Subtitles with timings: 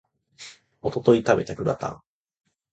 [0.81, 2.01] 一昨日食べたグラタン